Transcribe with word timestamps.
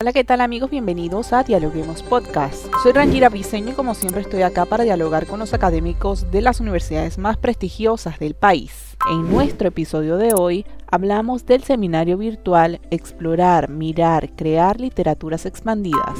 Hola, 0.00 0.12
¿qué 0.12 0.22
tal 0.22 0.40
amigos? 0.40 0.70
Bienvenidos 0.70 1.32
a 1.32 1.42
Dialoguemos 1.42 2.04
Podcast. 2.04 2.68
Soy 2.84 2.92
Rangira 2.92 3.28
Briseño 3.30 3.72
y 3.72 3.74
como 3.74 3.94
siempre 3.94 4.20
estoy 4.20 4.42
acá 4.42 4.64
para 4.64 4.84
dialogar 4.84 5.26
con 5.26 5.40
los 5.40 5.54
académicos 5.54 6.30
de 6.30 6.40
las 6.40 6.60
universidades 6.60 7.18
más 7.18 7.36
prestigiosas 7.36 8.20
del 8.20 8.34
país. 8.34 8.96
En 9.10 9.28
nuestro 9.28 9.66
episodio 9.66 10.16
de 10.16 10.34
hoy 10.34 10.64
hablamos 10.86 11.46
del 11.46 11.64
seminario 11.64 12.16
virtual 12.16 12.80
Explorar, 12.92 13.70
Mirar, 13.70 14.30
Crear 14.36 14.80
Literaturas 14.80 15.46
Expandidas. 15.46 16.16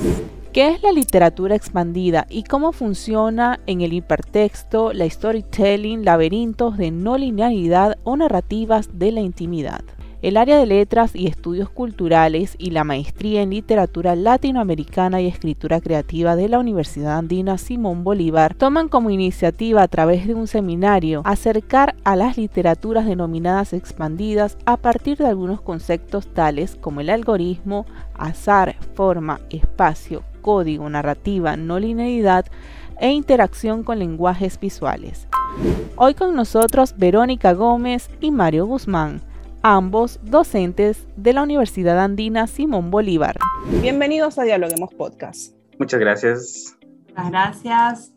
¿Qué 0.52 0.70
es 0.70 0.82
la 0.82 0.90
literatura 0.90 1.54
expandida 1.54 2.26
y 2.28 2.42
cómo 2.42 2.72
funciona 2.72 3.60
en 3.66 3.82
el 3.82 3.92
hipertexto, 3.92 4.92
la 4.92 5.08
storytelling, 5.08 6.04
laberintos 6.04 6.78
de 6.78 6.90
no 6.90 7.16
linealidad 7.16 7.96
o 8.02 8.16
narrativas 8.16 8.98
de 8.98 9.12
la 9.12 9.20
intimidad? 9.20 9.84
El 10.20 10.36
área 10.36 10.58
de 10.58 10.66
letras 10.66 11.14
y 11.14 11.28
estudios 11.28 11.70
culturales 11.70 12.56
y 12.58 12.70
la 12.70 12.82
maestría 12.82 13.40
en 13.40 13.50
literatura 13.50 14.16
latinoamericana 14.16 15.20
y 15.20 15.28
escritura 15.28 15.80
creativa 15.80 16.34
de 16.34 16.48
la 16.48 16.58
Universidad 16.58 17.18
Andina 17.18 17.56
Simón 17.56 18.02
Bolívar 18.02 18.54
toman 18.54 18.88
como 18.88 19.10
iniciativa 19.10 19.80
a 19.80 19.86
través 19.86 20.26
de 20.26 20.34
un 20.34 20.48
seminario 20.48 21.22
acercar 21.24 21.94
a 22.02 22.16
las 22.16 22.36
literaturas 22.36 23.06
denominadas 23.06 23.72
expandidas 23.72 24.58
a 24.66 24.76
partir 24.76 25.18
de 25.18 25.26
algunos 25.26 25.60
conceptos 25.60 26.26
tales 26.34 26.74
como 26.74 27.00
el 27.00 27.10
algoritmo, 27.10 27.86
azar, 28.16 28.74
forma, 28.94 29.38
espacio, 29.50 30.24
código, 30.42 30.90
narrativa, 30.90 31.56
no 31.56 31.78
linealidad 31.78 32.44
e 32.98 33.12
interacción 33.12 33.84
con 33.84 34.00
lenguajes 34.00 34.58
visuales. 34.58 35.28
Hoy 35.94 36.14
con 36.14 36.34
nosotros 36.34 36.94
Verónica 36.96 37.52
Gómez 37.52 38.10
y 38.20 38.32
Mario 38.32 38.66
Guzmán 38.66 39.27
ambos 39.62 40.20
docentes 40.22 41.06
de 41.16 41.32
la 41.32 41.42
Universidad 41.42 41.98
Andina 41.98 42.46
Simón 42.46 42.90
Bolívar. 42.90 43.36
Bienvenidos 43.80 44.38
a 44.38 44.44
Dialoguemos 44.44 44.94
Podcast. 44.94 45.54
Muchas 45.78 46.00
gracias. 46.00 46.76
Muchas 47.08 47.30
gracias. 47.30 48.12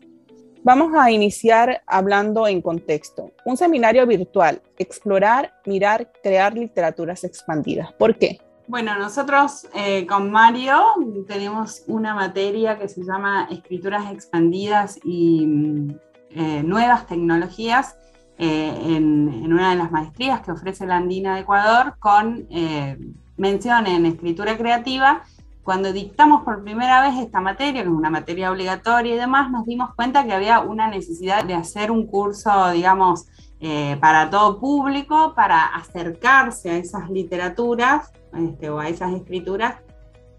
Vamos 0.64 0.92
a 0.96 1.10
iniciar 1.10 1.82
hablando 1.86 2.46
en 2.46 2.62
contexto. 2.62 3.32
Un 3.44 3.56
seminario 3.56 4.06
virtual, 4.06 4.62
explorar, 4.78 5.52
mirar, 5.66 6.12
crear 6.22 6.54
literaturas 6.54 7.24
expandidas. 7.24 7.92
¿Por 7.94 8.16
qué? 8.16 8.40
Bueno, 8.68 8.96
nosotros 8.96 9.66
eh, 9.74 10.06
con 10.06 10.30
Mario 10.30 10.80
tenemos 11.26 11.82
una 11.88 12.14
materia 12.14 12.78
que 12.78 12.88
se 12.88 13.02
llama 13.02 13.48
Escrituras 13.50 14.12
Expandidas 14.12 15.00
y 15.02 15.44
mm, 15.46 15.90
eh, 16.30 16.62
Nuevas 16.62 17.08
Tecnologías 17.08 17.96
eh, 18.44 18.96
en, 18.96 19.52
una 19.52 19.70
de 19.70 19.76
las 19.76 19.92
maestrías 19.92 20.40
que 20.40 20.50
ofrece 20.50 20.84
la 20.84 20.96
Andina 20.96 21.36
de 21.36 21.42
Ecuador 21.42 21.94
con 22.00 22.44
eh, 22.50 22.98
mención 23.36 23.86
en 23.86 24.04
escritura 24.04 24.58
creativa. 24.58 25.22
Cuando 25.62 25.92
dictamos 25.92 26.42
por 26.42 26.64
primera 26.64 27.02
vez 27.02 27.24
esta 27.24 27.40
materia, 27.40 27.84
que 27.84 27.88
es 27.88 27.94
una 27.94 28.10
materia 28.10 28.50
obligatoria 28.50 29.14
y 29.14 29.16
demás, 29.16 29.48
nos 29.48 29.64
dimos 29.64 29.94
cuenta 29.94 30.24
que 30.24 30.32
había 30.32 30.58
una 30.58 30.88
necesidad 30.88 31.44
de 31.44 31.54
hacer 31.54 31.92
un 31.92 32.04
curso, 32.08 32.72
digamos, 32.72 33.28
eh, 33.60 33.96
para 34.00 34.28
todo 34.28 34.58
público, 34.58 35.34
para 35.36 35.64
acercarse 35.66 36.70
a 36.70 36.78
esas 36.78 37.10
literaturas 37.10 38.10
este, 38.36 38.70
o 38.70 38.80
a 38.80 38.88
esas 38.88 39.12
escrituras 39.12 39.76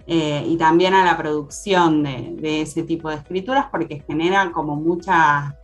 y 0.06 0.58
también 0.58 0.94
a 0.94 1.06
la 1.06 1.16
producción 1.16 2.04
de, 2.04 2.36
de, 2.38 2.64
ese 2.64 2.84
tipo 2.84 3.10
de 3.10 3.16
escrituras, 3.16 3.68
porque 3.72 4.04
genera 4.06 4.52
como 4.52 4.76
mucha 4.76 5.56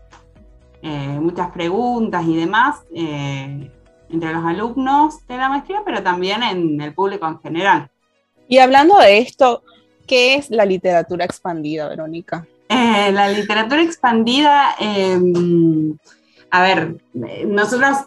eh, 0.81 1.19
muchas 1.19 1.52
preguntas 1.52 2.25
y 2.25 2.35
demás 2.35 2.81
eh, 2.95 3.72
entre 4.09 4.33
los 4.33 4.45
alumnos 4.45 5.27
de 5.27 5.38
la 5.38 5.49
maestría, 5.49 5.81
pero 5.86 6.02
también 6.02 6.41
en 6.44 6.80
el 6.81 6.94
público 6.94 7.27
en 7.27 7.39
general. 7.39 7.89
Y 8.47 8.58
hablando 8.58 8.97
de 8.97 9.19
esto, 9.19 9.63
¿qué 10.08 10.36
es 10.36 10.49
la 10.49 10.66
literatura 10.66 11.25
expandida, 11.25 11.88
Verónica? 11.88 12.47
Eh, 12.69 13.11
la 13.11 13.30
literatura 13.30 13.81
expandida, 13.81 14.75
em, 14.80 15.97
a 16.49 16.61
ver, 16.61 16.97
nosotros 17.45 17.98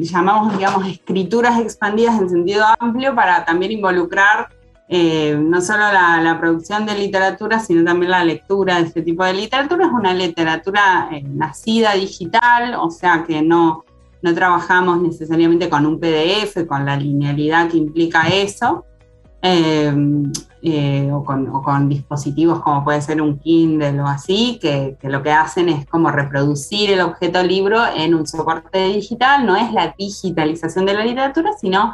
llamamos, 0.00 0.56
digamos, 0.56 0.88
escrituras 0.88 1.60
expandidas 1.60 2.20
en 2.20 2.30
sentido 2.30 2.64
amplio 2.78 3.14
para 3.14 3.44
también 3.44 3.72
involucrar 3.72 4.48
eh, 4.90 5.36
no 5.38 5.60
solo 5.60 5.92
la, 5.92 6.36
producción 6.40 6.86
de 6.86 6.94
literatura, 6.96 7.60
sino 7.60 7.84
también 7.84 8.10
la 8.10 8.24
lectura 8.24 8.76
de 8.76 8.86
este 8.86 9.02
tipo 9.02 9.22
de 9.22 9.34
literatura. 9.34 9.86
Es 9.86 9.92
una 9.92 10.14
literatura 10.14 11.08
eh, 11.12 11.22
nacida 11.22 11.92
digital, 11.92 12.74
o 12.80 12.90
sea 12.90 13.24
que 13.26 13.42
no, 13.42 13.84
no 14.22 14.34
trabajamos 14.34 15.02
necesariamente 15.02 15.68
con 15.68 15.84
un 15.84 16.00
PDF, 16.00 16.66
con 16.66 16.86
la 16.86 16.96
linealidad 16.96 17.68
que 17.68 17.76
implica 17.76 18.28
eso, 18.28 18.86
eh, 19.42 19.92
o, 21.12 21.22
con, 21.22 21.88
dispositivos 21.88 22.60
como 22.60 22.82
puede 22.82 23.00
ser 23.02 23.20
un 23.20 23.38
Kindle 23.38 24.00
o 24.00 24.06
así, 24.06 24.58
que, 24.60 24.96
que, 25.00 25.08
lo 25.10 25.22
que 25.22 25.30
hacen 25.30 25.68
es 25.68 25.86
como 25.86 26.10
reproducir 26.10 26.90
el 26.90 27.02
objeto 27.02 27.42
libro 27.42 27.78
en 27.94 28.14
un 28.14 28.26
soporte 28.26 28.86
digital, 28.88 29.46
no 29.46 29.54
es 29.54 29.70
la 29.72 29.94
digitalización 29.96 30.86
de 30.86 30.94
la 30.94 31.04
literatura, 31.04 31.50
sino 31.60 31.92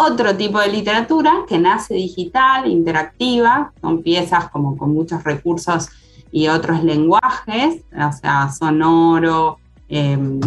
otro 0.00 0.36
tipo 0.36 0.58
de 0.60 0.68
literatura 0.68 1.44
que 1.48 1.58
nace 1.58 1.94
digital, 1.94 2.66
interactiva, 2.66 3.72
con 3.80 4.02
piezas 4.02 4.48
como 4.50 4.76
con 4.76 4.92
muchos 4.94 5.22
recursos 5.24 5.88
y 6.32 6.48
otros 6.48 6.82
lenguajes, 6.84 7.82
o 7.92 8.12
sea, 8.12 8.50
sonoro, 8.50 9.58
em, 9.88 10.40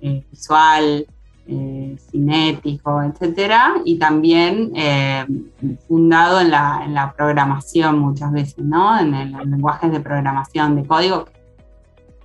eh, 0.00 0.22
visual, 0.30 1.06
eh, 1.46 1.96
cinético, 2.10 3.02
etcétera, 3.02 3.74
y 3.84 3.98
también 3.98 4.72
em, 4.74 5.44
fundado 5.86 6.40
en 6.40 6.50
la, 6.50 7.14
programación 7.16 7.98
muchas 7.98 8.32
veces, 8.32 8.58
¿no? 8.58 8.98
En, 8.98 9.14
en 9.14 9.50
lenguajes 9.50 9.92
de 9.92 10.00
programación 10.00 10.76
de 10.76 10.86
código. 10.86 11.26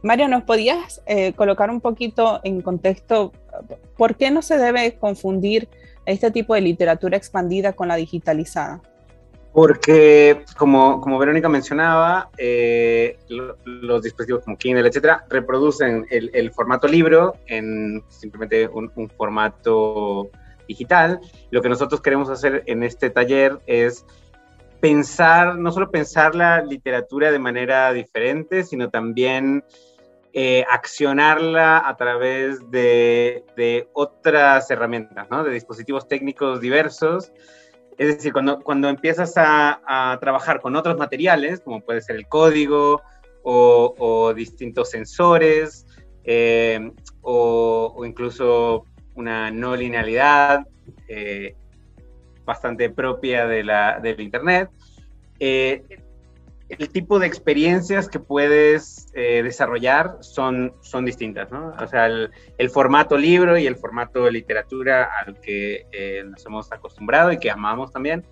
Mario, 0.04 0.28
¿nos 0.28 0.44
podías 0.44 1.02
eh, 1.06 1.34
colocar 1.34 1.70
un 1.70 1.82
poquito 1.82 2.40
en 2.44 2.62
contexto 2.62 3.34
por 3.98 4.16
qué 4.16 4.32
no 4.32 4.42
se 4.42 4.58
debe 4.58 4.98
confundir 4.98 5.68
este 6.08 6.32
tipo 6.32 6.56
de 6.56 6.62
literatura 6.62 7.18
expandida 7.18 7.74
con 7.74 7.88
la 7.88 7.96
digitalizada? 7.96 8.82
Porque, 9.54 10.44
como, 10.56 11.02
como 11.02 11.18
Verónica 11.18 11.50
mencionaba, 11.50 12.30
eh, 12.38 13.18
los 13.28 14.02
dispositivos 14.04 14.44
como 14.44 14.58
Kindle, 14.58 14.88
etcétera, 14.88 15.26
reproducen 15.30 16.06
el, 16.10 16.52
formato 16.52 16.88
libro 16.88 17.34
en 17.48 18.04
simplemente 18.08 18.68
un, 18.68 19.10
formato 19.18 20.30
digital. 20.68 21.20
Lo 21.50 21.62
que 21.62 21.70
nosotros 21.70 22.02
queremos 22.02 22.30
hacer 22.30 22.64
en 22.68 22.84
este 22.84 23.10
taller 23.10 23.60
es 23.66 24.06
pensar, 24.80 25.58
no 25.58 25.72
solo 25.72 25.90
pensar 25.90 26.36
la 26.36 26.62
literatura 26.62 27.32
de 27.32 27.40
manera 27.40 27.92
diferente, 27.94 28.64
sino 28.64 28.90
también 28.90 29.64
eh, 30.34 30.66
accionarla 30.70 31.88
a 31.88 31.96
través 31.96 32.70
de, 32.70 33.88
otras 33.94 34.70
herramientas, 34.70 35.28
¿no? 35.32 35.44
de 35.44 35.52
dispositivos 35.52 36.08
técnicos 36.08 36.62
diversos. 36.62 37.32
Es 37.98 38.16
decir, 38.16 38.34
cuando, 38.34 38.62
cuando 38.62 38.90
empiezas 38.90 39.34
a, 39.38 40.18
trabajar 40.22 40.62
con 40.62 40.76
otros 40.76 40.98
materiales, 40.98 41.62
como 41.62 41.82
puede 41.82 42.02
ser 42.02 42.18
el 42.18 42.28
código 42.28 43.02
o, 43.44 44.34
distintos 44.36 44.92
sensores, 44.92 45.88
eh, 46.24 46.92
o, 47.22 48.04
incluso 48.06 48.84
una 49.16 49.50
no 49.50 49.76
linealidad 49.76 50.68
eh, 51.08 51.56
bastante 52.46 52.90
propia 52.90 53.48
de 53.48 53.64
la, 53.64 54.00
del 54.00 54.20
Internet, 54.22 54.70
el 56.70 56.90
tipo 56.90 57.18
de 57.20 57.28
experiencias 57.28 58.10
que 58.10 58.20
puedes 58.20 59.08
eh, 59.14 59.42
desarrollar 59.42 60.18
son, 60.20 60.74
son 60.82 61.06
distintas, 61.06 61.50
¿no? 61.50 61.74
O 61.80 61.88
sea, 61.88 62.08
el, 62.08 62.70
formato 62.70 63.18
libro 63.18 63.58
y 63.58 63.66
el 63.66 63.78
formato 63.78 64.26
de 64.26 64.32
literatura 64.32 65.10
al 65.26 65.40
que 65.40 65.86
eh, 65.92 66.24
nos 66.26 66.46
hemos 66.46 66.72
acostumbrado 66.72 67.32
y 67.32 67.40
que 67.40 67.50
amamos 67.50 67.92
también, 67.92 68.26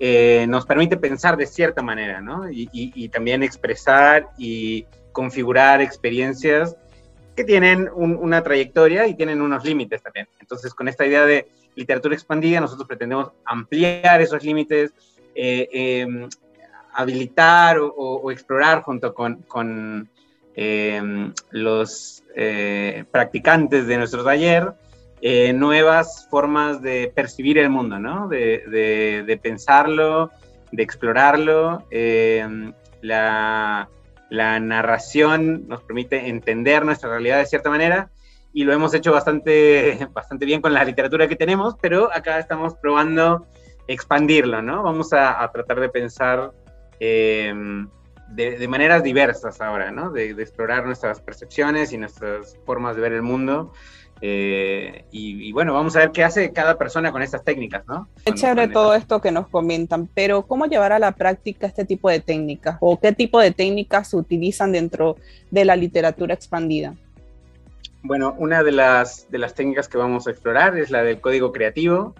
eh, 0.00 0.46
nos 0.48 0.66
permite 0.66 0.96
pensar 0.96 1.36
de 1.36 1.46
cierta 1.46 1.80
manera, 1.80 2.20
¿no? 2.20 2.50
Y, 2.50 3.08
también 3.10 3.42
expresar 3.42 4.28
y 4.36 4.84
configurar 5.12 5.80
experiencias 5.80 6.76
que 7.36 7.44
tienen 7.44 7.88
una 7.94 8.42
trayectoria 8.42 9.06
y 9.06 9.14
tienen 9.14 9.40
unos 9.40 9.64
límites 9.64 10.02
también. 10.02 10.28
Entonces, 10.40 10.74
con 10.74 10.88
esta 10.88 11.06
idea 11.06 11.24
de 11.24 11.46
literatura 11.76 12.14
expandida, 12.14 12.60
nosotros 12.60 12.88
pretendemos 12.88 13.30
ampliar 13.44 14.20
esos 14.20 14.42
límites, 14.42 14.92
em, 15.34 16.28
habilitar 16.96 17.78
o, 17.80 18.30
explorar 18.30 18.82
junto 18.82 19.14
con, 19.14 20.08
em, 20.54 21.32
los 21.50 22.24
eh, 22.34 23.04
practicantes 23.10 23.86
de 23.86 23.98
nuestro 23.98 24.24
taller 24.24 24.72
eh, 25.20 25.52
nuevas 25.52 26.26
formas 26.30 26.82
de 26.82 27.12
percibir 27.14 27.58
el 27.58 27.70
mundo, 27.70 27.98
¿no? 27.98 28.28
de, 28.28 29.40
pensarlo, 29.42 30.30
de 30.72 30.82
explorarlo. 30.82 31.86
Em, 31.90 32.72
la, 33.02 33.88
la 34.30 34.60
narración 34.60 35.66
nos 35.68 35.82
permite 35.82 36.28
entender 36.28 36.84
nuestra 36.84 37.10
realidad 37.10 37.38
de 37.38 37.46
cierta 37.46 37.70
manera 37.70 38.10
y 38.52 38.64
lo 38.64 38.72
hemos 38.72 38.94
hecho 38.94 39.12
bastante, 39.12 40.08
bastante 40.12 40.46
bien 40.46 40.62
con 40.62 40.72
la 40.72 40.84
literatura 40.84 41.28
que 41.28 41.36
tenemos, 41.36 41.74
pero 41.80 42.10
acá 42.12 42.38
estamos 42.38 42.74
probando 42.74 43.46
expandirlo, 43.86 44.62
¿no? 44.62 44.82
Vamos 44.82 45.12
a, 45.12 45.48
tratar 45.52 45.80
de 45.80 45.88
pensar 45.88 46.52
em, 47.00 47.88
de, 48.28 48.68
maneras 48.68 49.02
diversas 49.02 49.60
ahora, 49.60 49.90
¿no? 49.90 50.10
De, 50.10 50.30
explorar 50.30 50.84
nuestras 50.84 51.20
percepciones 51.20 51.92
y 51.92 51.98
nuestras 51.98 52.58
formas 52.64 52.96
de 52.96 53.02
ver 53.02 53.12
el 53.12 53.22
mundo. 53.22 53.72
Eh, 54.22 55.04
y, 55.10 55.52
bueno, 55.52 55.74
vamos 55.74 55.94
a 55.94 55.98
ver 55.98 56.10
qué 56.10 56.24
hace 56.24 56.50
cada 56.52 56.78
persona 56.78 57.12
con 57.12 57.20
estas 57.20 57.44
técnicas, 57.44 57.86
¿no? 57.86 58.08
Es 58.24 58.34
chévere 58.34 58.68
todo 58.68 58.94
esto 58.94 59.20
que 59.20 59.30
nos 59.30 59.46
comentan, 59.48 60.08
pero 60.14 60.46
¿cómo 60.46 60.66
llevar 60.66 60.92
a 60.92 60.98
la 60.98 61.12
práctica 61.12 61.66
este 61.66 61.84
tipo 61.84 62.08
de 62.08 62.20
técnicas? 62.20 62.78
¿O 62.80 62.98
qué 62.98 63.12
tipo 63.12 63.38
de 63.40 63.50
técnicas 63.50 64.08
se 64.08 64.16
utilizan 64.16 64.72
dentro 64.72 65.16
de 65.50 65.66
la 65.66 65.76
literatura 65.76 66.32
expandida? 66.32 66.94
Bueno, 68.02 68.34
una 68.38 68.62
de 68.62 68.72
las, 68.72 69.30
de 69.30 69.38
las 69.38 69.54
técnicas 69.54 69.88
que 69.88 69.98
vamos 69.98 70.26
a 70.26 70.30
explorar 70.30 70.78
es 70.78 70.90
la 70.90 71.02
del 71.02 71.20
código 71.20 71.52
creativo. 71.52 72.14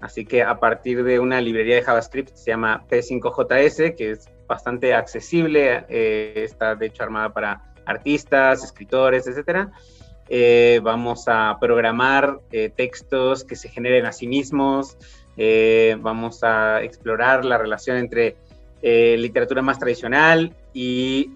Así 0.00 0.24
que 0.24 0.42
a 0.42 0.58
partir 0.58 1.04
de 1.04 1.20
una 1.20 1.40
librería 1.40 1.76
de 1.76 1.82
JavaScript 1.82 2.34
se 2.34 2.50
llama 2.50 2.84
P5JS, 2.88 3.94
que 3.96 4.12
es 4.12 4.28
bastante 4.46 4.94
accesible, 4.94 5.84
eh, 5.88 6.32
está 6.36 6.74
de 6.74 6.86
hecho 6.86 7.02
armada 7.02 7.32
para 7.32 7.72
artistas, 7.84 8.64
escritores, 8.64 9.26
etcétera. 9.26 9.70
Eh, 10.28 10.80
vamos 10.82 11.24
a 11.26 11.58
programar 11.60 12.40
eh, 12.50 12.70
textos 12.74 13.44
que 13.44 13.56
se 13.56 13.68
generen 13.68 14.06
a 14.06 14.12
sí 14.12 14.26
mismos, 14.26 14.96
vamos 16.00 16.44
a 16.44 16.82
explorar 16.82 17.46
la 17.46 17.56
relación 17.56 17.96
entre 17.96 18.36
literatura 18.82 19.62
más 19.62 19.78
tradicional 19.78 20.54
y 20.74 21.30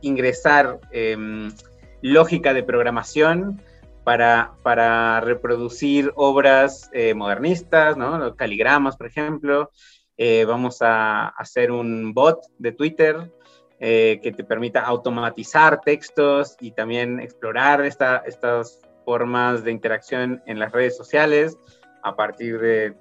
ingresar 0.00 0.80
em, 0.90 1.52
lógica 2.00 2.54
de 2.54 2.62
programación 2.62 3.60
para, 4.04 5.20
reproducir 5.20 6.12
obras 6.16 6.90
eh, 6.92 7.14
modernistas, 7.14 7.96
¿no? 7.96 8.34
caligramas, 8.36 8.96
por 8.96 9.06
ejemplo. 9.06 9.70
Eh, 10.16 10.44
vamos 10.44 10.82
a 10.82 11.28
hacer 11.28 11.72
un 11.72 12.12
bot 12.12 12.40
de 12.58 12.72
Twitter 12.72 13.32
eh, 13.80 14.20
que 14.22 14.32
te 14.32 14.44
permita 14.44 14.82
automatizar 14.82 15.80
textos 15.80 16.56
y 16.60 16.72
también 16.72 17.18
explorar 17.18 17.84
esta, 17.84 18.18
estas 18.26 18.80
formas 19.04 19.64
de 19.64 19.72
interacción 19.72 20.42
en 20.46 20.58
las 20.58 20.70
redes 20.70 20.96
sociales 20.96 21.56
a 22.04 22.14
partir 22.14 22.60
de, 22.60 22.94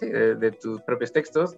de, 0.00 0.50
tus 0.52 0.80
propios 0.82 1.12
textos. 1.12 1.56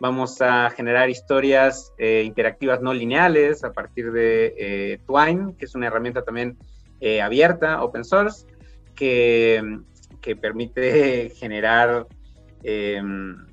Vamos 0.00 0.40
a 0.40 0.70
generar 0.70 1.10
historias 1.10 1.92
interactivas 1.98 2.80
no 2.80 2.94
lineales 2.94 3.62
a 3.64 3.72
partir 3.72 4.10
de 4.12 5.00
Twine, 5.06 5.54
que 5.58 5.66
es 5.66 5.74
una 5.74 5.88
herramienta 5.88 6.22
también 6.22 6.56
eh, 7.00 7.22
abierta, 7.22 7.82
open 7.82 8.04
source, 8.04 8.46
que, 8.94 9.80
que 10.20 10.36
permite 10.36 11.30
generar 11.36 12.06
em, 12.62 13.46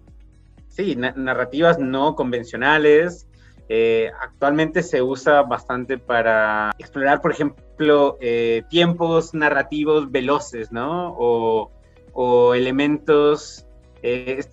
sí, 0.67 0.95
narrativas 0.95 1.79
no 1.79 2.15
convencionales. 2.15 3.27
Eh, 3.69 4.11
actualmente 4.21 4.81
se 4.81 5.01
usa 5.01 5.41
bastante 5.41 5.97
para 5.97 6.71
explorar, 6.77 7.21
por 7.21 7.31
ejemplo, 7.31 8.17
eh, 8.21 8.63
tiempos 8.69 9.33
narrativos 9.33 10.09
veloces, 10.09 10.71
¿no? 10.71 11.13
O, 11.17 11.71
o 12.13 12.53
elementos 12.53 13.63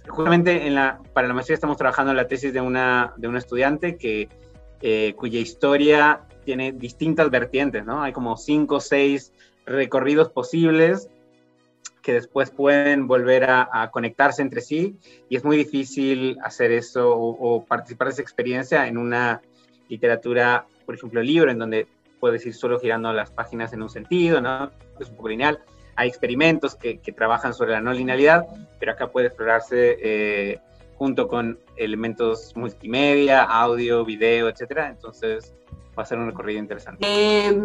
justamente 0.09 0.67
en 0.67 0.75
la, 0.75 1.01
para 1.13 1.29
la 1.29 1.35
maestría 1.35 1.55
estamos 1.55 1.77
trabajando 1.77 2.11
en 2.11 2.17
la 2.17 2.27
tesis 2.27 2.53
de 2.53 2.61
una, 2.61 3.13
de 3.17 3.29
una 3.29 3.39
estudiante 3.39 3.97
que, 3.97 4.29
cuya 5.17 5.39
historia 5.39 6.27
tiene 6.45 6.73
distintas 6.73 7.31
vertientes, 7.31 7.85
¿no? 7.85 8.03
Hay 8.03 8.13
como 8.13 8.37
cinco 8.37 8.77
o 8.77 8.81
seis 8.81 9.33
recorridos 9.67 10.31
posibles 10.31 11.09
que 12.05 12.13
después 12.13 12.51
pueden 12.51 13.09
volver 13.09 13.45
a, 13.49 13.91
conectarse 13.91 14.43
entre 14.43 14.61
sí 14.61 14.97
y 15.29 15.37
es 15.37 15.45
muy 15.45 15.57
difícil 15.57 16.37
hacer 16.43 16.71
eso 16.71 17.17
o, 17.17 17.65
participar 17.65 18.09
de 18.09 18.13
esa 18.13 18.23
experiencia 18.23 18.87
en 18.87 18.99
una 18.99 19.41
literatura, 19.89 20.67
por 20.85 20.95
ejemplo, 20.95 21.23
libro, 21.23 21.51
en 21.51 21.59
donde 21.59 21.89
puedes 22.21 22.45
ir 22.47 22.55
solo 22.55 22.79
girando 22.79 23.13
las 23.13 23.31
páginas 23.31 23.73
en 23.73 23.83
un 23.83 23.89
sentido, 23.89 24.41
¿no? 24.41 24.71
Es 25.01 25.09
un 25.09 25.17
poco 25.17 25.31
lineal. 25.31 25.61
Hay 25.97 26.09
experimentos 26.09 26.75
que, 26.75 26.99
trabajan 27.17 27.55
sobre 27.55 27.73
la 27.73 27.81
no 27.81 27.93
linealidad, 27.93 28.47
pero 28.79 28.93
acá 28.93 29.11
puede 29.11 29.29
explorarse 29.29 29.97
eh, 30.03 30.59
junto 30.97 31.27
con 31.27 31.59
elementos 31.77 32.55
multimedia, 32.55 33.43
audio, 33.43 34.05
video, 34.05 34.49
etcétera. 34.49 34.89
Entonces, 34.89 35.55
va 35.97 36.03
a 36.03 36.07
ser 36.07 36.19
un 36.19 36.27
recorrido 36.27 36.59
interesante. 36.59 36.99
Eh, 37.01 37.57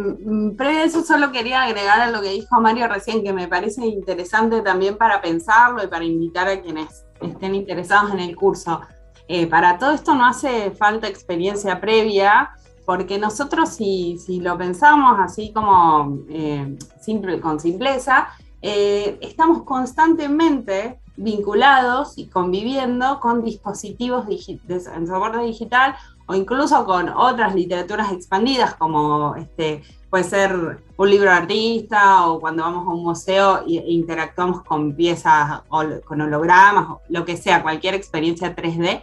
a 0.60 0.84
eso, 0.84 1.04
solo 1.04 1.32
quería 1.32 1.64
agregar 1.64 2.02
a 2.02 2.12
lo 2.12 2.22
que 2.22 2.30
dijo 2.30 2.60
Mario 2.62 2.88
recién, 2.88 3.24
que 3.24 3.34
me 3.34 3.48
parece 3.48 3.86
interesante 3.86 4.62
también 4.62 4.98
para 4.98 5.22
pensarlo 5.22 5.84
y 5.84 5.88
para 5.88 6.06
invitar 6.06 6.48
a 6.48 6.62
quienes 6.62 7.06
estén 7.22 7.56
interesados 7.56 8.12
en 8.12 8.20
el 8.20 8.36
curso. 8.36 8.82
Eh, 9.28 9.48
para 9.48 9.78
todo 9.78 9.92
esto 9.92 10.16
no 10.16 10.26
hace 10.26 10.72
falta 10.72 11.08
experiencia 11.08 11.80
previa, 11.80 12.52
porque 12.86 13.20
nosotros 13.20 13.70
si, 13.70 14.18
si 14.18 14.40
lo 14.40 14.58
pensamos 14.58 15.20
así 15.20 15.54
como 15.54 16.24
eh, 16.30 16.76
simple, 17.00 17.40
con 17.40 17.60
simpleza, 17.60 18.30
eh, 18.62 19.18
estamos 19.22 19.64
constantemente 19.64 21.00
vinculados 21.16 22.18
y 22.18 22.28
conviviendo 22.28 23.20
con 23.20 23.44
dispositivos 23.44 24.26
en 24.58 25.08
soporte 25.08 25.40
digital 25.40 25.96
o 26.28 26.36
incluso 26.36 26.86
con 26.86 27.10
otras 27.10 27.56
literaturas 27.56 28.12
expandidas 28.12 28.76
como 28.76 29.36
este, 29.36 29.84
puede 30.10 30.24
ser 30.24 30.84
un 30.98 31.10
libro 31.10 31.30
de 31.30 31.38
artista 31.38 32.28
o 32.28 32.40
cuando 32.40 32.64
vamos 32.64 32.88
a 32.88 32.92
un 32.92 33.04
museo 33.04 33.64
e 33.68 33.92
interactuamos 33.92 34.64
con 34.64 34.94
piezas 34.94 35.62
o 35.70 35.84
con 36.06 36.22
hologramas 36.22 36.90
o 36.90 37.02
lo 37.10 37.26
que 37.26 37.36
sea, 37.36 37.62
cualquier 37.62 37.96
experiencia 37.96 38.56
3D. 38.56 39.02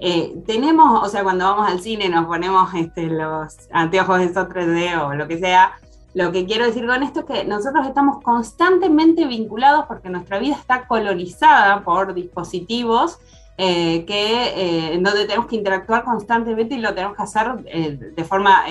Eh, 0.00 0.42
tenemos, 0.46 1.04
o 1.04 1.08
sea, 1.08 1.22
cuando 1.22 1.44
vamos 1.44 1.70
al 1.70 1.80
cine 1.80 2.08
nos 2.08 2.26
ponemos 2.26 2.74
este, 2.74 3.06
los 3.06 3.56
anteojos 3.70 4.18
de 4.18 4.24
esos 4.24 4.48
3D 4.48 5.00
o 5.00 5.14
lo 5.14 5.28
que 5.28 5.38
sea, 5.38 5.78
lo 6.14 6.30
que 6.30 6.44
quiero 6.44 6.66
decir 6.66 6.86
con 6.86 7.02
esto 7.02 7.20
es 7.20 7.26
que 7.26 7.44
nosotros 7.44 7.86
estamos 7.86 8.22
constantemente 8.22 9.26
vinculados 9.26 9.86
porque 9.86 10.10
nuestra 10.10 10.38
vida 10.38 10.56
está 10.56 10.86
colonizada 10.86 11.82
por 11.82 12.12
dispositivos 12.12 13.18
eh, 13.56 14.04
que, 14.04 14.92
eh, 14.94 14.98
donde 15.00 15.24
tenemos 15.24 15.46
que 15.46 15.56
interactuar 15.56 16.04
constantemente 16.04 16.74
y 16.74 16.78
lo 16.78 16.94
tenemos 16.94 17.16
que 17.16 17.22
hacer 17.22 17.46
eh, 17.66 18.12
de 18.14 18.24
forma 18.24 18.64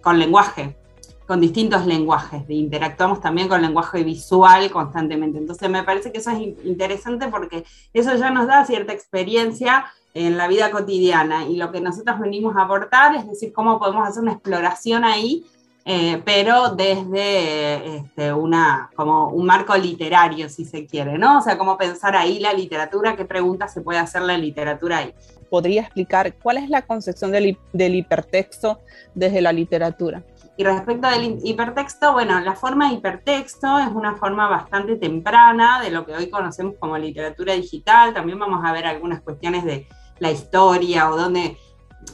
con 0.00 0.18
lenguaje, 0.18 0.76
con 1.26 1.40
distintos 1.40 1.84
lenguajes. 1.84 2.42
Interactuamos 2.48 3.20
también 3.20 3.48
con 3.48 3.60
lenguaje 3.60 4.02
visual 4.02 4.70
constantemente. 4.70 5.38
Entonces 5.38 5.68
me 5.68 5.82
parece 5.82 6.10
que 6.10 6.18
eso 6.18 6.30
es 6.30 6.40
interesante 6.64 7.28
porque 7.28 7.64
eso 7.92 8.14
ya 8.16 8.30
nos 8.30 8.46
da 8.46 8.64
cierta 8.64 8.94
experiencia 8.94 9.86
en 10.14 10.38
la 10.38 10.48
vida 10.48 10.70
cotidiana 10.70 11.46
y 11.46 11.56
lo 11.56 11.70
que 11.70 11.82
nosotros 11.82 12.18
venimos 12.18 12.56
a 12.56 12.62
aportar 12.62 13.14
es 13.14 13.28
decir, 13.28 13.52
cómo 13.52 13.78
podemos 13.78 14.08
hacer 14.08 14.22
una 14.22 14.32
exploración 14.32 15.04
ahí 15.04 15.44
eh, 15.84 16.20
pero 16.24 16.70
desde 16.70 17.96
este, 17.96 18.32
una, 18.32 18.90
como 18.94 19.28
un 19.28 19.46
marco 19.46 19.76
literario, 19.76 20.48
si 20.48 20.64
se 20.64 20.86
quiere, 20.86 21.16
¿no? 21.18 21.38
O 21.38 21.40
sea, 21.40 21.56
cómo 21.56 21.78
pensar 21.78 22.16
ahí 22.16 22.40
la 22.40 22.52
literatura, 22.52 23.16
qué 23.16 23.24
preguntas 23.24 23.72
se 23.72 23.80
puede 23.80 23.98
hacer 23.98 24.22
la 24.22 24.36
literatura 24.36 24.98
ahí. 24.98 25.14
¿Podría 25.48 25.82
explicar 25.82 26.34
cuál 26.34 26.58
es 26.58 26.68
la 26.68 26.82
concepción 26.82 27.30
del, 27.30 27.56
del 27.72 27.94
hipertexto 27.94 28.80
desde 29.14 29.40
la 29.40 29.52
literatura? 29.52 30.22
Y 30.58 30.64
respecto 30.64 31.08
del 31.08 31.38
hipertexto, 31.44 32.12
bueno, 32.12 32.40
la 32.40 32.56
forma 32.56 32.88
de 32.88 32.96
hipertexto 32.96 33.78
es 33.78 33.88
una 33.94 34.16
forma 34.16 34.48
bastante 34.48 34.96
temprana 34.96 35.80
de 35.80 35.90
lo 35.90 36.04
que 36.04 36.12
hoy 36.12 36.28
conocemos 36.28 36.74
como 36.80 36.98
literatura 36.98 37.54
digital. 37.54 38.12
También 38.12 38.40
vamos 38.40 38.64
a 38.64 38.72
ver 38.72 38.84
algunas 38.84 39.20
cuestiones 39.20 39.64
de 39.64 39.86
la 40.18 40.32
historia 40.32 41.10
o 41.10 41.16
dónde, 41.16 41.56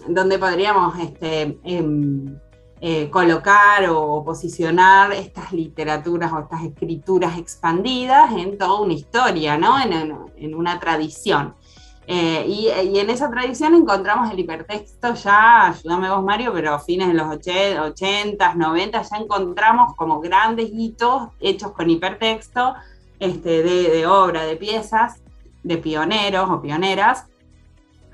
dónde 0.09 0.38
podríamos 0.38 0.99
este, 0.99 1.59
em, 1.64 2.38
eh, 2.86 3.08
colocar 3.08 3.88
o 3.88 4.22
posicionar 4.22 5.10
estas 5.12 5.54
literaturas 5.54 6.30
o 6.34 6.40
estas 6.40 6.64
escrituras 6.64 7.38
expandidas 7.38 8.30
en 8.32 8.58
toda 8.58 8.82
una 8.82 8.92
historia, 8.92 9.56
¿no? 9.56 9.78
en, 9.80 10.54
una 10.54 10.78
tradición. 10.78 11.54
Eh, 12.06 12.44
y, 12.46 12.68
en 12.68 13.08
esa 13.08 13.30
tradición 13.30 13.74
encontramos 13.74 14.30
el 14.30 14.38
hipertexto 14.38 15.14
ya, 15.14 15.68
ayúdame 15.68 16.10
vos 16.10 16.22
Mario, 16.22 16.52
pero 16.52 16.74
a 16.74 16.78
fines 16.78 17.08
de 17.08 17.14
los 17.14 17.26
80, 17.26 18.54
90 18.54 19.00
ya 19.00 19.16
encontramos 19.16 19.96
como 19.96 20.20
grandes 20.20 20.68
hitos 20.70 21.28
hechos 21.40 21.72
con 21.72 21.88
hipertexto 21.88 22.74
este, 23.18 23.62
de, 23.62 23.88
de 23.92 24.06
obra, 24.06 24.44
de 24.44 24.56
piezas, 24.56 25.22
de 25.62 25.78
pioneros 25.78 26.50
o 26.50 26.60
pioneras, 26.60 27.28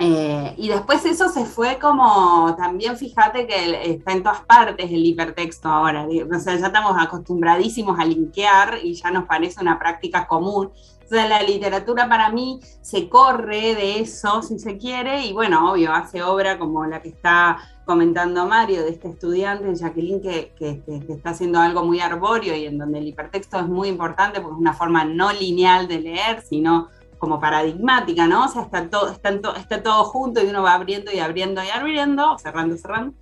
eh, 0.03 0.55
y 0.57 0.69
después 0.69 1.05
eso 1.05 1.29
se 1.29 1.45
fue 1.45 1.79
como, 1.79 2.57
también 2.57 2.97
fíjate 2.97 3.47
que 3.47 3.93
está 3.93 4.13
en 4.13 4.23
todas 4.23 4.41
partes 4.41 4.91
el 4.91 5.05
hipertexto 5.05 5.69
ahora, 5.69 6.07
o 6.07 6.39
sea, 6.39 6.57
ya 6.57 6.69
estamos 6.69 6.95
acostumbradísimos 6.99 8.01
a 8.01 8.07
linkear 8.07 8.79
y 8.83 8.95
ya 8.95 9.11
nos 9.11 9.27
parece 9.27 9.61
una 9.61 9.79
práctica 9.79 10.27
común. 10.27 10.73
O 11.05 11.09
sea, 11.13 11.29
la 11.29 11.43
literatura 11.43 12.09
para 12.09 12.31
mí 12.31 12.61
se 12.81 13.11
corre 13.11 13.75
de 13.75 14.01
eso, 14.01 14.41
si 14.41 14.59
se 14.59 14.79
quiere, 14.79 15.27
y 15.27 15.35
bueno, 15.35 15.71
obvio, 15.71 15.93
hace 15.93 16.23
obra 16.23 16.59
como 16.59 16.87
la 16.87 17.03
que 17.03 17.11
está 17.11 17.59
comentando 17.85 18.47
Mario, 18.47 18.83
de 18.85 18.91
este 18.91 19.09
estudiante, 19.09 19.75
Jacqueline, 19.75 20.23
que, 20.23 20.55
que, 20.57 20.83
que 20.83 21.13
está 21.13 21.31
haciendo 21.31 21.59
algo 21.59 21.85
muy 21.85 22.01
arbóreo 22.01 22.57
y 22.57 22.65
en 22.65 22.79
donde 22.79 23.01
el 23.01 23.09
hipertexto 23.09 23.59
es 23.59 23.67
muy 23.67 23.89
importante 23.89 24.41
porque 24.41 24.55
es 24.55 24.61
una 24.61 24.73
forma 24.73 25.05
no 25.05 25.31
lineal 25.31 25.89
de 25.89 26.01
leer, 26.01 26.41
sino 26.41 26.89
como 27.21 27.39
paradigmática, 27.39 28.27
¿no? 28.27 28.47
O 28.47 28.49
sea, 28.49 28.63
está 28.63 28.89
todo, 28.89 29.11
está, 29.11 29.83
todo 29.83 30.05
junto 30.05 30.43
y 30.43 30.49
uno 30.49 30.63
va 30.63 30.73
abriendo 30.73 31.13
y 31.13 31.21
abriendo 31.21 31.63
y 31.63 31.69
abriendo, 31.69 32.37
cerrando, 32.39 32.77
cerrando. 32.77 33.15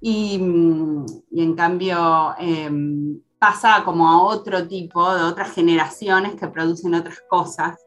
Y, 0.00 0.38
mm, 0.38 1.06
y 1.32 1.42
en 1.42 1.54
cambio 1.56 2.34
em, 2.38 3.18
pasa 3.38 3.82
como 3.84 4.06
a 4.08 4.22
otro 4.22 4.68
tipo, 4.68 5.14
de 5.14 5.22
otras 5.22 5.52
generaciones 5.52 6.34
que 6.34 6.46
producen 6.46 6.94
otras 6.94 7.20
cosas. 7.28 7.80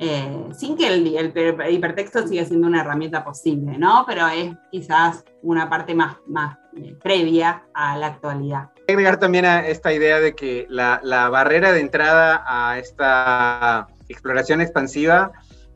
Eh, 0.00 0.46
sin 0.56 0.76
que 0.76 0.86
el, 0.86 1.16
el, 1.16 1.74
hipertexto 1.74 2.28
siga 2.28 2.44
siendo 2.44 2.68
una 2.68 2.82
herramienta 2.82 3.24
posible, 3.24 3.78
¿no? 3.78 4.04
Pero 4.06 4.28
es 4.28 4.54
quizás 4.70 5.24
una 5.42 5.68
parte 5.68 5.92
más, 5.92 6.18
más 6.28 6.56
eh, 6.76 6.96
previa 7.02 7.64
a 7.74 7.96
la 7.96 8.08
actualidad. 8.08 8.68
Agregar 8.86 9.18
también 9.18 9.44
a 9.46 9.66
esta 9.66 9.92
idea 9.92 10.20
de 10.20 10.34
que 10.34 10.66
la, 10.68 11.00
la 11.02 11.28
barrera 11.30 11.72
de 11.72 11.80
entrada 11.80 12.44
a 12.46 12.78
esta 12.78 13.88
exploración 14.08 14.60
expansiva 14.60 15.32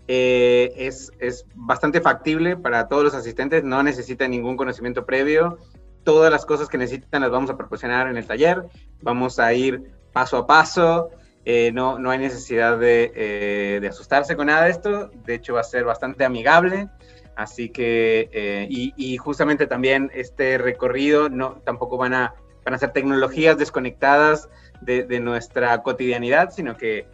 eh, 0.08 0.72
es, 0.76 1.12
es, 1.20 1.46
bastante 1.54 2.00
factible 2.00 2.56
para 2.56 2.88
todos 2.88 3.04
los 3.04 3.14
asistentes, 3.14 3.62
no 3.62 3.82
necesita 3.82 4.26
ningún 4.26 4.56
conocimiento 4.56 5.06
previo. 5.06 5.58
Todas 6.04 6.32
las 6.32 6.44
cosas 6.44 6.68
que 6.68 6.78
necesitan 6.78 7.22
las 7.22 7.30
vamos 7.30 7.50
a 7.50 7.56
proporcionar 7.56 8.08
en 8.08 8.16
el 8.16 8.26
taller. 8.26 8.64
Vamos 9.00 9.38
a 9.38 9.54
ir 9.54 9.92
paso 10.12 10.36
a 10.36 10.46
paso. 10.46 11.10
Eh, 11.44 11.70
no, 11.72 11.98
no 11.98 12.10
hay 12.10 12.18
necesidad 12.18 12.78
de, 12.78 13.12
eh, 13.14 13.78
de, 13.80 13.88
asustarse 13.88 14.36
con 14.36 14.48
nada 14.48 14.64
de 14.64 14.70
esto. 14.70 15.10
De 15.24 15.34
hecho, 15.34 15.54
va 15.54 15.60
a 15.60 15.64
ser 15.64 15.84
bastante 15.84 16.24
amigable. 16.24 16.88
Así 17.36 17.70
que, 17.70 18.66
y, 18.68 19.16
justamente 19.16 19.66
también 19.66 20.10
este 20.12 20.58
recorrido, 20.58 21.30
no, 21.30 21.62
tampoco 21.64 21.96
van 21.96 22.12
a, 22.12 22.34
van 22.64 22.74
a 22.74 22.78
ser 22.78 22.92
tecnologías 22.92 23.56
desconectadas 23.56 24.50
de, 24.82 25.04
de 25.04 25.20
nuestra 25.20 25.82
cotidianidad, 25.82 26.50
sino 26.50 26.76
que 26.76 27.06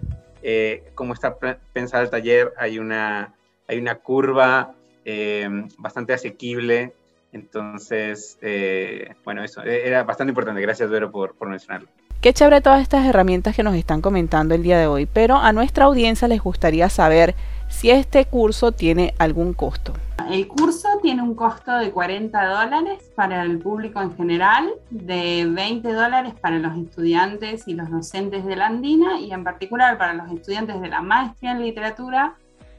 eh, 0.42 0.90
como 0.95 1.14
está 1.14 1.37
pensado 1.73 2.02
el 2.02 2.11
taller, 2.11 2.52
hay 2.57 2.78
una, 2.78 3.35
hay 3.66 3.78
una 3.78 3.97
curva 3.97 4.75
eh, 5.04 5.49
bastante 5.78 6.12
asequible. 6.12 6.92
Entonces, 7.33 8.38
eh, 8.40 9.14
bueno, 9.25 9.45
eso 9.45 9.62
era 9.62 10.02
bastante 10.04 10.30
importante. 10.30 10.61
Gracias, 10.62 10.88
Vero, 10.88 11.11
por, 11.11 11.35
por 11.35 11.49
mencionarlo. 11.49 11.88
Qué 12.21 12.33
chévere 12.33 12.61
todas 12.61 12.83
estas 12.83 13.07
herramientas 13.07 13.54
que 13.54 13.62
nos 13.62 13.76
están 13.76 14.00
comentando 14.00 14.54
el 14.54 14.62
día 14.62 14.78
de 14.78 14.87
hoy, 14.87 15.07
pero 15.07 15.37
a 15.37 15.52
nuestra 15.52 15.85
audiencia 15.85 16.26
les 16.26 16.40
gustaría 16.40 16.88
saber 16.88 17.35
si 17.68 17.90
este 17.90 18.25
curso 18.25 18.73
tiene 18.73 19.14
algún 19.18 19.52
costo. 19.52 19.92
El 20.30 20.47
curso 20.47 20.88
tiene 21.00 21.23
un 21.23 21.35
costo 21.35 21.75
de 21.78 21.90
40 21.90 22.44
dólares 22.44 23.11
para 23.14 23.42
el 23.44 23.58
público 23.58 24.02
en 24.02 24.14
general, 24.14 24.68
de 24.90 25.47
20 25.49 25.90
dólares 25.90 26.35
para 26.38 26.58
los 26.58 26.76
estudiantes 26.76 27.66
y 27.66 27.73
los 27.73 27.90
docentes 27.90 28.44
de 28.44 28.54
la 28.54 28.66
Andina 28.66 29.18
y 29.20 29.32
en 29.32 29.42
particular 29.42 29.97
para 29.97 30.12
los 30.12 30.30
estudiantes 30.30 30.82
de 30.82 30.88
la 30.88 31.00
maestría 31.00 31.52
en 31.52 31.62
literatura 31.62 32.35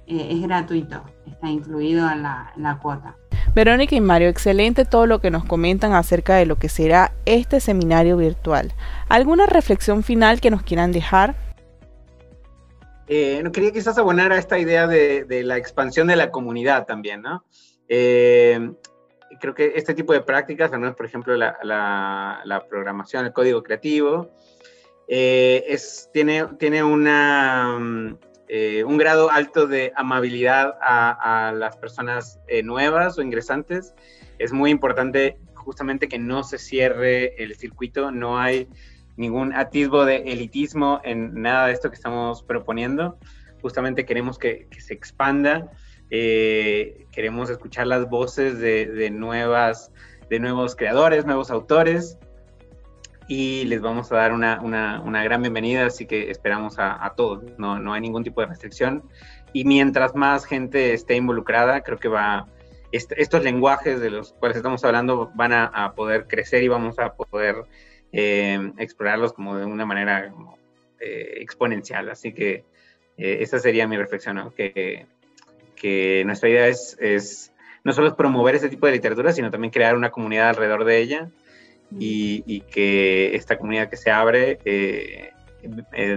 eh, 0.06 0.28
es 0.30 0.42
gratuito, 0.44 1.02
está 1.26 1.50
incluido 1.50 2.08
en 2.12 2.22
la, 2.22 2.54
en 2.56 2.64
la 2.64 2.78
cuota. 2.78 3.16
Verónica 3.56 3.96
y 3.96 4.02
Mario, 4.02 4.30
excelente 4.30 4.86
todo 4.86 5.08
lo 5.08 5.20
que 5.20 5.32
nos 5.32 5.44
comentan 5.44 5.94
acerca 5.94 6.36
de 6.36 6.46
lo 6.46 6.58
que 6.58 6.70
será 6.70 7.14
este 7.26 7.60
seminario 7.60 8.16
virtual. 8.16 8.74
¿Alguna 9.08 9.48
reflexión 9.48 10.04
final 10.04 10.40
que 10.40 10.52
nos 10.52 10.62
quieran 10.62 10.92
dejar? 10.92 11.34
Eh, 13.12 13.44
quería 13.52 13.72
quizás 13.72 13.98
abonar 13.98 14.32
a 14.32 14.38
esta 14.38 14.60
idea 14.60 14.86
de, 14.86 15.42
la 15.44 15.58
expansión 15.58 16.06
de 16.06 16.16
la 16.16 16.30
comunidad 16.30 16.86
también, 16.86 17.24
¿no? 17.24 17.44
Eh, 17.88 18.72
creo 19.40 19.56
que 19.56 19.74
este 19.76 19.96
tipo 19.96 20.14
de 20.14 20.22
prácticas, 20.22 20.72
al 20.74 20.80
menos 20.80 20.96
por 20.96 21.08
ejemplo 21.08 21.36
la, 21.36 22.66
programación, 22.70 23.26
el 23.26 23.34
código 23.34 23.64
creativo, 23.64 24.30
eh, 25.08 25.66
es, 25.68 26.12
tiene, 26.14 26.46
tiene 26.60 26.84
una, 26.84 27.80
mm, 27.80 28.18
un 28.86 28.98
grado 29.00 29.32
alto 29.32 29.66
de 29.66 29.92
amabilidad 29.96 30.78
a, 30.80 31.48
a 31.48 31.52
las 31.52 31.78
personas 31.78 32.40
nuevas 32.64 33.18
o 33.18 33.24
ingresantes. 33.24 33.96
Es 34.38 34.54
muy 34.54 34.70
importante 34.70 35.40
justamente 35.56 36.08
que 36.08 36.20
no 36.20 36.44
se 36.44 36.60
cierre 36.60 37.42
el 37.44 37.56
circuito, 37.56 38.12
no 38.12 38.38
hay 38.38 38.68
ningún 39.20 39.54
atisbo 39.54 40.06
de 40.06 40.16
elitismo 40.32 41.02
en 41.04 41.42
nada 41.42 41.68
de 41.68 41.74
esto 41.74 41.90
que 41.90 41.96
estamos 41.96 42.42
proponiendo. 42.42 43.18
Justamente 43.62 44.06
queremos 44.06 44.40
que, 44.40 44.68
se 44.80 44.94
expanda, 44.94 45.70
eh, 46.10 47.06
queremos 47.12 47.50
escuchar 47.50 47.88
las 47.88 48.10
voces 48.10 48.60
de, 48.60 49.10
nuevas, 49.12 49.92
de 50.30 50.40
nuevos 50.40 50.78
creadores, 50.78 51.26
nuevos 51.26 51.52
autores, 51.52 52.18
y 53.28 53.66
les 53.66 53.82
vamos 53.82 54.10
a 54.12 54.16
dar 54.16 54.32
una, 54.32 55.24
gran 55.24 55.42
bienvenida, 55.42 55.86
así 55.86 56.06
que 56.06 56.32
esperamos 56.32 56.76
a, 56.80 57.14
todos, 57.18 57.44
no, 57.58 57.78
no, 57.78 57.94
hay 57.94 58.02
ningún 58.02 58.24
tipo 58.24 58.40
de 58.40 58.48
restricción. 58.48 59.04
Y 59.52 59.66
mientras 59.66 60.16
más 60.16 60.46
gente 60.46 60.94
esté 60.94 61.18
involucrada, 61.18 61.82
creo 61.82 61.98
que 61.98 62.08
va, 62.08 62.48
estos 62.94 63.44
lenguajes 63.44 64.00
de 64.00 64.12
los 64.12 64.32
cuales 64.32 64.56
estamos 64.56 64.82
hablando 64.86 65.30
van 65.36 65.52
a, 65.52 65.66
a 65.66 65.94
poder 65.94 66.26
crecer 66.26 66.64
y 66.64 66.70
vamos 66.70 66.98
a 67.00 67.14
poder 67.14 67.66
eh, 68.12 68.72
explorarlos 68.78 69.34
como 69.34 69.58
de 69.58 69.66
una 69.66 69.86
manera 69.86 70.34
eh, 71.00 71.38
exponencial. 71.38 72.10
Así 72.10 72.34
que 72.34 72.64
eh, 73.18 73.38
esa 73.42 73.60
sería 73.60 73.88
mi 73.88 73.98
reflexión, 73.98 74.52
que, 74.56 75.06
nuestra 76.26 76.50
idea 76.50 76.68
es, 76.68 77.54
no 77.84 77.94
solo 77.94 78.16
promover 78.16 78.56
ese 78.56 78.70
tipo 78.70 78.86
de 78.86 78.94
literatura, 78.94 79.32
sino 79.32 79.52
también 79.52 79.72
crear 79.72 79.96
una 79.96 80.12
comunidad 80.12 80.50
alrededor 80.50 80.86
de 80.86 80.98
ella 81.00 81.30
y, 81.98 82.62
que 82.62 83.36
esta 83.36 83.58
comunidad 83.58 83.90
que 83.90 83.98
se 83.98 84.12
abre 84.12 84.60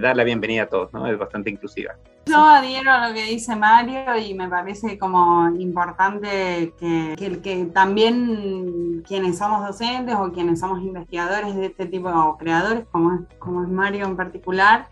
dar 0.00 0.16
la 0.16 0.24
bienvenida 0.24 0.64
a 0.64 0.66
todos, 0.66 0.92
¿no? 0.92 1.10
Es 1.10 1.18
bastante 1.18 1.50
inclusiva. 1.50 1.96
Yo 2.26 2.44
adhiero 2.44 2.92
a 2.92 3.08
lo 3.08 3.14
que 3.14 3.24
dice 3.24 3.56
Mario 3.56 4.16
y 4.16 4.34
me 4.34 4.48
parece 4.48 4.98
como 4.98 5.48
importante 5.56 6.72
que, 6.78 7.40
que, 7.42 7.64
también 7.66 9.02
quienes 9.06 9.38
somos 9.38 9.66
docentes 9.66 10.14
o 10.14 10.32
quienes 10.32 10.60
somos 10.60 10.80
investigadores 10.82 11.56
de 11.56 11.66
este 11.66 11.86
tipo 11.86 12.08
o 12.08 12.36
creadores, 12.38 12.84
como 12.92 13.14
es, 13.14 13.20
como 13.38 13.64
es 13.64 13.68
Mario 13.68 14.06
en 14.06 14.16
particular, 14.16 14.88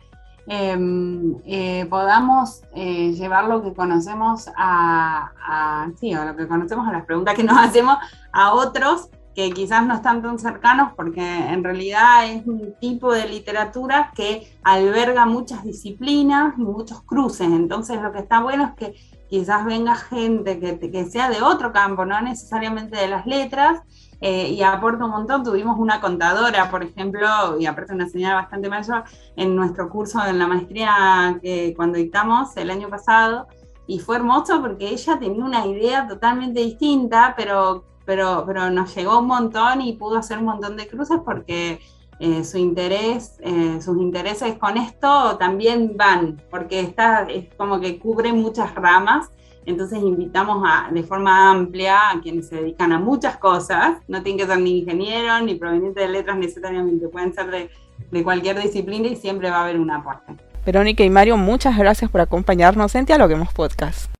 em, 0.48 1.36
eh, 1.46 1.86
podamos 1.88 2.62
eh, 2.74 3.12
llevar 3.12 3.44
lo 3.44 3.62
que 3.62 3.74
conocemos 3.74 4.48
a, 4.56 5.30
a, 5.46 5.90
sí, 6.00 6.14
o 6.14 6.24
lo 6.24 6.34
que 6.34 6.48
conocemos 6.48 6.88
a 6.88 6.92
las 6.92 7.04
preguntas 7.04 7.34
que 7.36 7.44
nos 7.44 7.58
hacemos 7.62 7.96
a 8.32 8.54
otros 8.54 9.08
que 9.34 9.50
quizás 9.52 9.86
no 9.86 9.94
están 9.94 10.22
tan 10.22 10.38
cercanos 10.38 10.92
porque 10.96 11.20
en 11.20 11.62
realidad 11.62 12.26
es 12.26 12.46
un 12.46 12.74
tipo 12.80 13.12
de 13.12 13.28
literatura 13.28 14.12
que 14.14 14.52
alberga 14.62 15.24
muchas 15.26 15.64
disciplinas 15.64 16.54
y 16.58 16.62
muchos 16.62 17.02
cruces. 17.02 17.46
Entonces 17.46 18.00
lo 18.02 18.12
que 18.12 18.18
está 18.18 18.40
bueno 18.40 18.64
es 18.64 18.74
que 18.74 19.00
quizás 19.28 19.64
venga 19.64 19.94
gente 19.94 20.58
que, 20.58 20.78
que 20.78 21.04
sea 21.04 21.30
de 21.30 21.40
otro 21.42 21.72
campo, 21.72 22.04
no 22.04 22.20
necesariamente 22.20 22.96
de 22.96 23.08
las 23.08 23.26
letras, 23.26 23.82
eh, 24.20 24.50
y 24.50 24.62
aporta 24.62 25.04
un 25.04 25.12
montón. 25.12 25.44
Tuvimos 25.44 25.78
una 25.78 26.00
contadora, 26.00 26.70
por 26.70 26.82
ejemplo, 26.82 27.58
y 27.58 27.66
aparte 27.66 27.94
una 27.94 28.08
señora 28.08 28.34
bastante 28.34 28.68
mayor, 28.68 29.04
en 29.36 29.56
nuestro 29.56 29.88
curso 29.88 30.24
en 30.26 30.38
la 30.38 30.46
maestría 30.46 31.38
que 31.40 31.72
cuando 31.76 31.96
dictamos 31.98 32.56
el 32.56 32.70
año 32.70 32.88
pasado, 32.88 33.46
y 33.86 33.98
fue 33.98 34.16
hermoso 34.16 34.60
porque 34.60 34.88
ella 34.88 35.18
tenía 35.18 35.44
una 35.44 35.66
idea 35.66 36.06
totalmente 36.06 36.60
distinta, 36.60 37.34
pero 37.36 37.84
pero, 38.04 38.44
pero 38.46 38.70
nos 38.70 38.94
llegó 38.94 39.18
un 39.18 39.26
montón 39.26 39.80
y 39.80 39.94
pudo 39.94 40.18
hacer 40.18 40.38
un 40.38 40.44
montón 40.44 40.76
de 40.76 40.86
cruces 40.86 41.18
porque 41.24 41.80
eh, 42.18 42.44
su 42.44 42.58
interés, 42.58 43.38
eh, 43.40 43.80
sus 43.80 43.98
intereses 43.98 44.58
con 44.58 44.76
esto 44.76 45.38
también 45.38 45.96
van, 45.96 46.40
porque 46.50 46.80
está, 46.80 47.22
es 47.22 47.46
como 47.56 47.80
que 47.80 47.98
cubre 47.98 48.32
muchas 48.32 48.74
ramas. 48.74 49.30
Entonces 49.64 50.00
invitamos 50.00 50.62
a, 50.66 50.90
de 50.90 51.02
forma 51.02 51.50
amplia 51.50 52.10
a 52.10 52.20
quienes 52.20 52.48
se 52.48 52.56
dedican 52.56 52.92
a 52.92 52.98
muchas 52.98 53.36
cosas. 53.36 53.98
No 54.08 54.22
tienen 54.22 54.38
que 54.38 54.52
ser 54.52 54.60
ni 54.60 54.80
ingenieros 54.80 55.42
ni 55.44 55.54
provenientes 55.54 56.02
de 56.02 56.08
letras 56.08 56.36
necesariamente, 56.36 57.08
pueden 57.08 57.32
ser 57.32 57.50
de, 57.50 57.70
de 58.10 58.24
cualquier 58.24 58.60
disciplina 58.60 59.08
y 59.08 59.16
siempre 59.16 59.50
va 59.50 59.58
a 59.58 59.64
haber 59.64 59.78
un 59.78 59.90
aporte. 59.90 60.36
Verónica 60.66 61.02
y 61.02 61.10
Mario, 61.10 61.38
muchas 61.38 61.78
gracias 61.78 62.10
por 62.10 62.20
acompañarnos 62.20 62.94
en 62.94 63.06
Dialoguemos 63.06 63.52
Podcast. 63.54 64.19